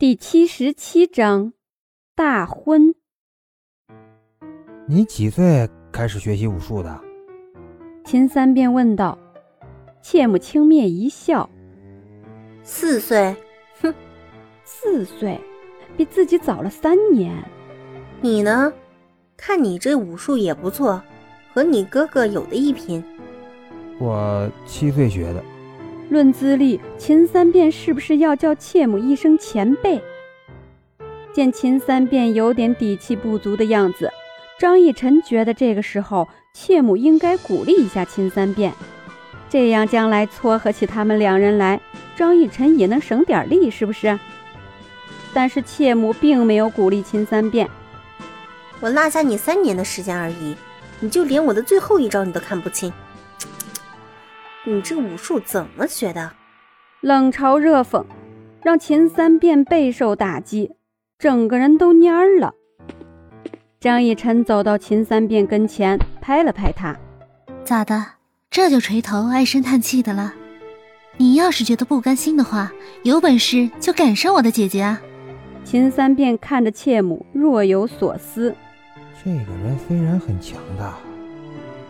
[0.00, 1.52] 第七十七章
[2.14, 2.94] 大婚。
[4.86, 6.98] 你几岁开始学习武术的？
[8.06, 9.18] 秦三便问道。
[10.00, 11.50] 切木轻蔑一笑
[12.64, 13.36] ：“四岁，
[13.82, 13.94] 哼，
[14.64, 15.38] 四岁，
[15.98, 17.36] 比自己早了三年。
[18.22, 18.72] 你呢？
[19.36, 21.02] 看你这武术也不错，
[21.52, 23.04] 和你哥哥有的一拼。
[23.98, 25.44] 我七岁学的。”
[26.10, 30.02] 论资历，秦三变是不是要叫切母一声前辈？
[31.32, 34.10] 见秦三变有点底气不足的样子，
[34.58, 38.72] 张逸晨觉得这个时候切母应该鼓励一下秦三变，
[39.48, 41.80] 这样将来撮合起他们两人来，
[42.16, 44.18] 张逸晨也能省点力，是不是？
[45.32, 47.70] 但是切母并没有鼓励秦三变。
[48.80, 50.56] 我落下你三年的时间而已，
[50.98, 52.92] 你就连我的最后一招你都看不清。
[54.64, 56.32] 你这武术怎么学的？
[57.00, 58.04] 冷嘲热讽，
[58.62, 60.72] 让秦三变备受打击，
[61.18, 62.52] 整个人都蔫儿了。
[63.80, 66.94] 张逸晨走到秦三变跟前，拍了拍他
[67.64, 68.04] ：“咋的？
[68.50, 70.34] 这就垂头唉声叹气的了？
[71.16, 72.70] 你要是觉得不甘心的话，
[73.02, 75.00] 有本事就赶上我的姐姐啊！”
[75.64, 78.54] 秦三变看着切母，若有所思
[79.24, 80.98] ：“这个人虽然很强大，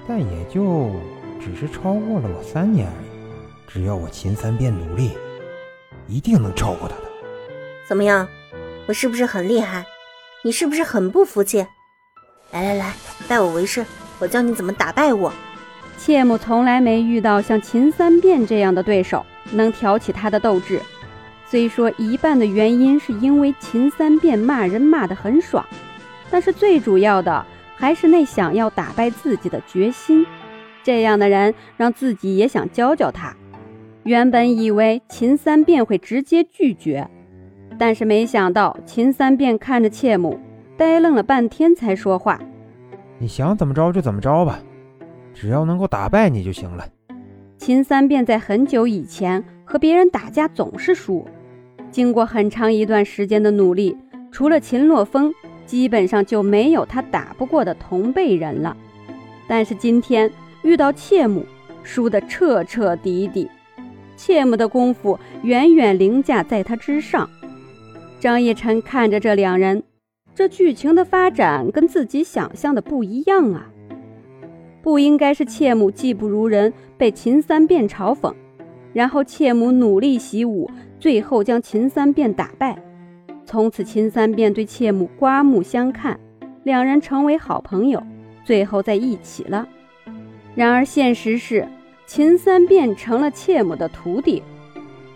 [0.06, 0.92] 但也就……”
[1.40, 3.08] 只是超过了我三年而已，
[3.66, 5.12] 只要我秦三变努力，
[6.06, 7.02] 一定能超过他的。
[7.88, 8.28] 怎么样，
[8.86, 9.86] 我是不是很厉害？
[10.44, 11.66] 你是不是很不服气？
[12.52, 12.94] 来来来，
[13.26, 13.84] 拜我为师，
[14.18, 15.32] 我教你怎么打败我。
[15.96, 20.80] 切木从来没遇到像秦三变这样的对手，能挑起他的斗志。
[21.46, 25.66] 虽说一半的原因是因为秦三变骂人骂得很爽，
[26.30, 27.44] 但是最主要的
[27.76, 30.26] 还是那想要打败自己的决心。
[30.82, 33.36] 这样的人让自己也想教教他。
[34.04, 37.06] 原本以为秦三变会直接拒绝，
[37.78, 40.40] 但是没想到秦三变看着切母，
[40.78, 42.40] 呆愣了半天才说话
[43.20, 44.58] ：“你想怎么着就怎么着吧，
[45.34, 46.86] 只要能够打败你就行了。”
[47.58, 51.28] 秦三变在很久以前和别人打架总是输，
[51.90, 53.94] 经过很长一段时间的努力，
[54.32, 55.30] 除了秦洛风，
[55.66, 58.74] 基本上就没有他打不过的同辈人了。
[59.46, 60.30] 但是今天。
[60.62, 61.44] 遇到切姆，
[61.82, 63.48] 输得彻彻底底。
[64.16, 67.28] 切姆的功夫远远凌驾在他之上。
[68.18, 69.82] 张逸晨看着这两人，
[70.34, 73.70] 这剧情的发展跟自己想象的不一样啊！
[74.82, 78.34] 不应该是切姆技不如人，被秦三变嘲讽，
[78.92, 82.78] 然后切姆努力习武，最后将秦三变打败。
[83.46, 86.20] 从此，秦三变对切姆刮目相看，
[86.62, 88.02] 两人成为好朋友，
[88.44, 89.66] 最后在一起了。
[90.54, 91.66] 然而，现实是
[92.06, 94.42] 秦三变成了切姆的徒弟。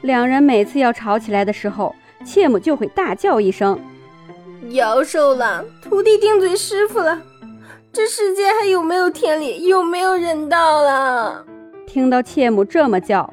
[0.02, 3.78] 两人每次要吵起来的时候，切姆就会大叫一声
[4.70, 7.20] ：“妖兽了，徒弟顶嘴师傅了！
[7.92, 9.66] 这世界还有没有天理？
[9.66, 11.44] 有没有人道了？”
[11.86, 13.32] 听到切姆这么叫，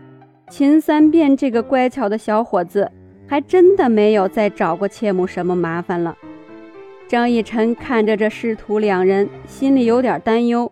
[0.50, 2.92] 秦三变这个乖巧的小伙子
[3.28, 6.16] 还真的没有再找过切姆什么麻烦了。
[7.08, 10.72] 张逸晨看着这师徒两人，心里有点担忧。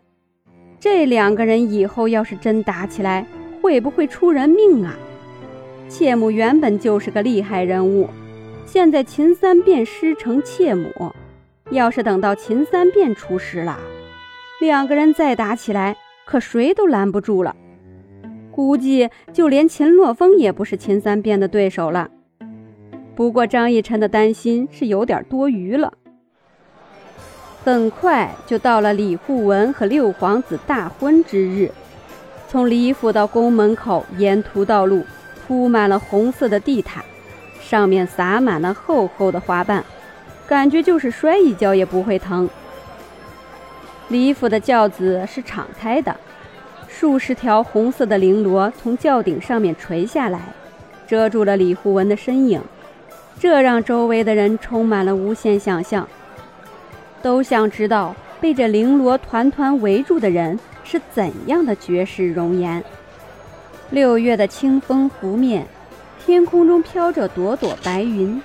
[0.79, 3.25] 这两个人以后要是真打起来，
[3.61, 4.95] 会不会出人命啊？
[5.89, 8.07] 切母原本就是个厉害人物，
[8.65, 11.11] 现在秦三变师承切母，
[11.71, 13.77] 要是等到秦三变出师了，
[14.61, 17.55] 两个人再打起来，可谁都拦不住了。
[18.51, 22.09] 估计就连秦洛风也不是秦三变的对手了。
[23.15, 25.91] 不过张逸晨的担心是有点多余了。
[27.69, 31.71] 很快就到了李护文和六皇子大婚之日。
[32.47, 35.05] 从李府到宫门口，沿途道路
[35.45, 37.05] 铺满了红色的地毯，
[37.61, 39.85] 上面撒满了厚厚的花瓣，
[40.47, 42.49] 感觉就是摔一跤也不会疼。
[44.07, 46.15] 李府的轿子是敞开的，
[46.87, 50.39] 数十条红色的绫罗从轿顶上面垂下来，
[51.07, 52.59] 遮住了李护文的身影，
[53.39, 56.07] 这让周围的人充满了无限想象。
[57.21, 62.83] 都想知道被这绫罗团团围住的人是怎样的绝世容颜。
[63.89, 65.65] 六月的清风拂面，
[66.23, 68.41] 天空中飘着朵朵白云。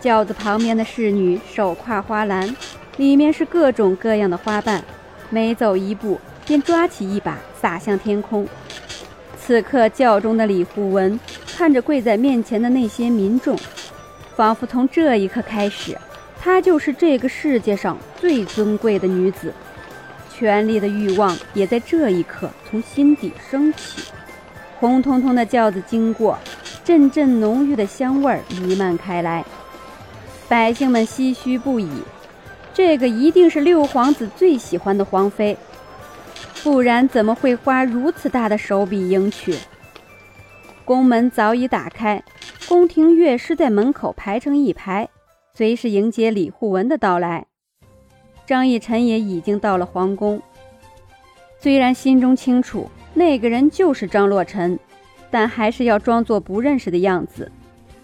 [0.00, 2.54] 轿子旁边的侍女手挎花篮，
[2.98, 4.82] 里面是各种各样的花瓣，
[5.28, 8.46] 每走一步便抓起一把撒向天空。
[9.40, 11.18] 此刻轿中的李护文
[11.56, 13.58] 看着跪在面前的那些民众，
[14.36, 15.96] 仿佛从这一刻开始。
[16.48, 19.52] 她就是这个世界上最尊贵的女子，
[20.34, 24.10] 权力的欲望也在这一刻从心底升起。
[24.80, 26.38] 红彤彤的轿子经过，
[26.82, 29.44] 阵阵浓郁的香味儿弥漫开来。
[30.48, 31.86] 百姓们唏嘘不已。
[32.72, 35.54] 这个一定是六皇子最喜欢的皇妃，
[36.62, 39.54] 不然怎么会花如此大的手笔迎娶？
[40.86, 42.24] 宫门早已打开，
[42.66, 45.10] 宫廷乐师在门口排成一排，
[45.58, 47.48] 随时迎接李护文的到来。
[48.46, 50.40] 张逸晨也已经到了皇宫，
[51.58, 54.78] 虽然心中清楚那个人就是张洛尘，
[55.32, 57.50] 但还是要装作不认识的样子。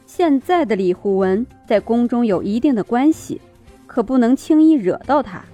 [0.05, 3.41] 现在的李护文在宫中有一定的关系。
[3.87, 5.45] 可不能轻易惹到他。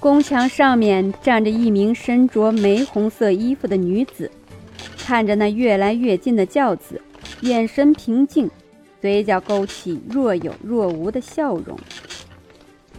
[0.00, 4.30] 宫墙上面站着一名身着玫红色衣服的女子，
[4.96, 6.98] 看着那越来越近的轿子，
[7.42, 8.50] 眼神平静，
[9.00, 11.78] 嘴角勾起若有若无的笑容。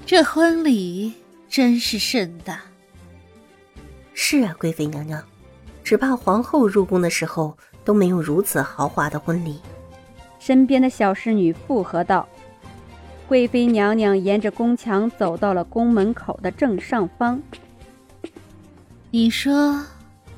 [0.05, 1.13] 这婚礼
[1.49, 2.61] 真是盛大。
[4.13, 5.23] 是啊，贵妃娘娘，
[5.83, 9.59] 只怕皇后入宫的时候都没有如此豪华的婚礼。
[10.39, 12.27] 身边的小侍女附和道。
[13.27, 17.39] 贵妃娘娘沿着宫墙走到了宫门口的正上方。
[19.11, 19.85] 你说，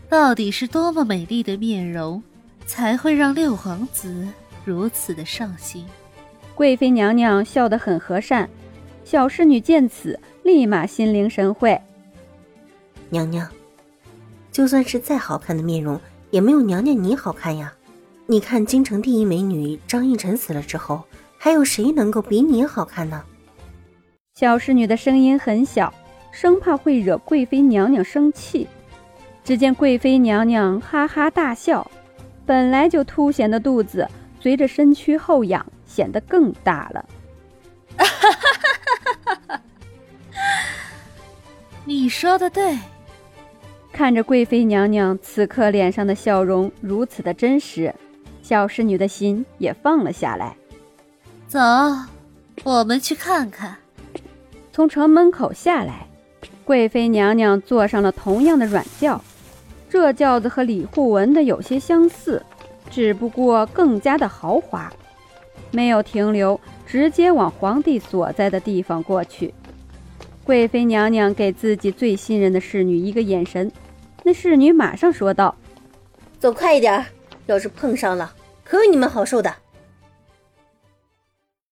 [0.09, 2.21] 到底是多么美丽的面容，
[2.65, 4.27] 才会让六皇子
[4.63, 5.85] 如此的上心？
[6.55, 8.49] 贵妃娘娘笑得很和善，
[9.03, 11.81] 小侍女见此，立马心领神会。
[13.09, 13.47] 娘娘，
[14.51, 15.99] 就算是再好看的面容，
[16.29, 17.73] 也没有娘娘你好看呀。
[18.27, 21.03] 你看，京城第一美女张逸晨死了之后。
[21.43, 23.23] 还有谁能够比你好看呢？
[24.35, 25.91] 小侍女的声音很小，
[26.31, 28.67] 生怕会惹贵妃娘娘生气。
[29.43, 31.89] 只见贵妃娘娘哈哈大笑，
[32.45, 34.07] 本来就凸显的肚子
[34.41, 37.05] 随着身躯后仰，显得更大了。
[41.85, 42.77] 你说的对。
[43.93, 47.93] 看着贵妃娘娘此刻脸上的笑容如此的真实，
[48.41, 50.55] 小侍女的心也放了下来。
[51.47, 51.59] 走，
[52.63, 53.77] 我们去看看。
[54.71, 56.07] 从城门口下来，
[56.63, 59.21] 贵妃娘娘坐上了同样的软轿，
[59.89, 62.41] 这轿子和李护文的有些相似，
[62.91, 64.91] 只不过更加的豪华。
[65.71, 69.53] 没有停留，直接往皇帝所在的地方过去。
[70.43, 73.71] 贵妃娘娘给自己最信任的侍女一个眼神，
[74.23, 75.55] 那侍女马上说道
[76.38, 77.05] ：“走快一点，
[77.45, 78.33] 要是碰上了，
[78.65, 79.55] 可有你们好受的。”